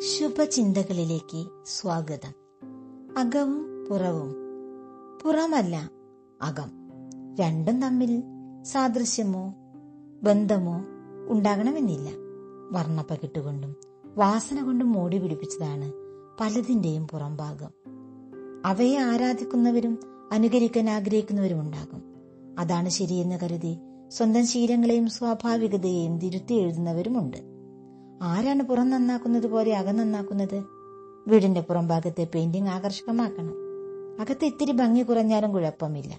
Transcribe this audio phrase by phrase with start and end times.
[0.00, 2.34] ശുഭചിന്തകളിലേക്ക് സ്വാഗതം.
[3.18, 4.34] അകവും പുറവും.
[5.24, 5.90] പുറമല്ല
[6.42, 6.70] അകം.
[7.40, 8.22] രണ്ടും തമ്മിൽ
[8.62, 9.54] സാദൃശ്യമോ
[10.22, 10.84] ബന്ധമോ
[11.28, 12.08] ഉണ്ടാകണമെന്നില്ല.
[12.72, 13.76] വർണപ്പകിട്ടുകൊണ്ടും
[14.16, 15.92] വാസന കൊണ്ടും മോടി പിടിപ്പിച്ചതാണ്
[16.40, 17.70] പലതിന്റെയും പുറംഭാഗം.
[18.64, 19.98] അവയെ ആരാധിക്കുന്നവരും
[20.32, 22.02] അനുകരിക്കാൻ ആഗ്രഹിക്കുന്നവരും ഉണ്ടാകും
[22.58, 27.49] അതാണ് ശരിയെന്ന് കരുതി സ്വന്തം ശീലങ്ങളെയും സ്വാഭാവികതയെയും തിരുത്തി എഴുതുന്നവരുമുണ്ട്.
[28.22, 30.64] ആരാണ് പുറം നന്നാക്കുന്നത് പോലെ അകം നന്നാക്കുന്നത്?
[31.28, 33.54] വീടിന്റെ പുറംഭാഗത്തെ പെയിന്റിംഗ് ആകർഷകമാക്കണം.
[34.20, 36.16] അകത്ത് ഇത്തിരി ഭംഗി കുറഞ്ഞാലും കുഴപ്പമില്ല.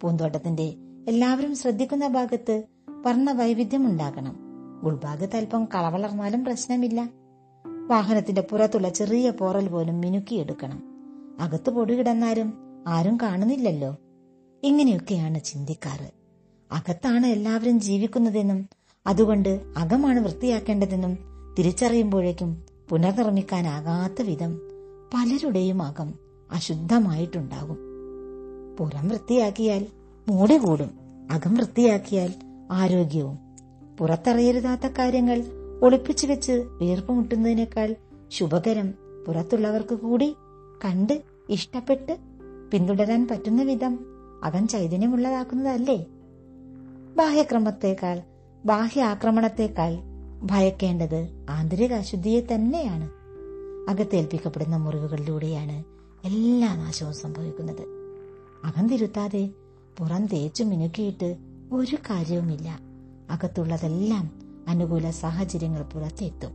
[0.00, 0.74] പൂന്തോട്ടത്തിന്റെ
[1.08, 4.36] എല്ലാവരും ശ്രദ്ധിക്കുന്ന ഭാഗത്ത് വർണ വൈവിധ്യം ഉണ്ടാകണം
[4.82, 7.10] ഉൾഭാഗത്ത് അല്പം കളവളർന്നാലും പ്രശ്നമില്ല.
[7.86, 10.82] വാഹനത്തിന്റെ പുറത്തുള്ള ചെറിയ പോറൽ പോലും മിനുക്കിയെടുക്കണം.
[11.40, 12.52] അകത്ത് പൊടി കിടന്നാലും
[12.86, 13.96] ആരും കാണുന്നില്ലല്ലോ.
[14.62, 16.10] ഇങ്ങനെയൊക്കെയാണ് ചിന്തിക്കാറ്.
[16.72, 18.68] അകത്താണ് എല്ലാവരും ജീവിക്കുന്നതെന്നും
[19.06, 21.18] അതുകൊണ്ട് അകമാണ് വൃത്തിയാക്കേണ്ടതെന്നും
[21.58, 24.60] തിരിച്ചറിയുമ്പോഴേക്കും പുനർനിർമ്മിക്കാനാകാത്ത വിധം
[25.14, 26.14] പലരുടെയും അകം
[26.52, 27.78] അശുദ്ധമായിട്ടുണ്ടാകും.
[28.80, 29.86] പുറം വൃത്തിയാക്കിയാൽ
[30.28, 30.90] മൂടി കൂടും.
[31.30, 32.30] അകം വൃത്തിയാക്കിയാൽ
[32.72, 33.38] ആരോഗ്യവും.
[34.00, 35.42] പുറത്തറിയരുതാത്ത കാര്യങ്ങൾ
[35.82, 37.96] ഒളിപ്പിച്ചു വെച്ച് വീർപ്പുമുട്ടുന്നതിനേക്കാൾ
[38.30, 38.94] ശുഭകരം
[39.26, 40.34] പുറത്തുള്ളവർക്ക് കൂടി
[40.84, 42.18] കണ്ട് ഇഷ്ടപ്പെട്ട്
[42.72, 43.98] പിന്തുടരാൻ പറ്റുന്ന വിധം
[44.44, 46.06] അകം ചൈതന്യമുള്ളതാക്കുന്നതല്ലേ?
[47.16, 48.22] ബാഹ്യക്രമത്തേക്കാൾ
[48.64, 49.96] ബാഹ്യ ആക്രമണത്തെക്കാൾ
[50.42, 53.10] ഭയക്കേണ്ടത് ആന്തരിക അശുദ്ധിയെ തന്നെയാണ്.
[53.90, 55.84] അകത്തേൽപ്പിക്കപ്പെടുന്ന മുറിവുകളിലൂടെയാണ്
[56.26, 57.82] എല്ലാ നാശവും സംഭവിക്കുന്നത്.
[58.64, 59.50] അകം തിരുത്താതെ
[59.98, 61.36] പുറം തേച്ചു മിനുക്കിയിട്ട്
[61.72, 62.78] ഒരു കാര്യവുമില്ല.
[63.30, 64.30] അകത്തുള്ളതെല്ലാം
[64.68, 66.50] അനുകൂല സാഹചര്യങ്ങൾ പുറത്തെത്തും.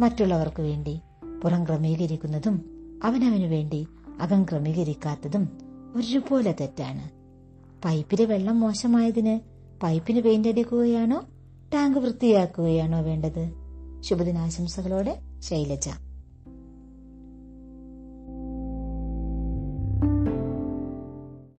[0.00, 1.00] മറ്റുള്ളവർക്ക് വേണ്ടി
[1.42, 2.64] പുറം ക്രമീകരിക്കുന്നതും
[3.04, 3.86] അവനവനു വേണ്ടി
[4.20, 5.48] അകം ക്രമീകരിക്കാത്തതും
[5.96, 7.10] ഒരുപോലെ തെറ്റാണ്.
[7.84, 11.24] പൈപ്പിലെ വെള്ളം മോശമായതിന് പൈപ്പിന് പെയിന്റ് അടിക്കുകയാണോ?
[11.74, 13.52] ടാങ്ക് വൃത്തിയാക്കുകയാണോ വേണ്ടത്?
[14.00, 15.88] ശുഭദിനാശംസകളോടെ ശൈലജ.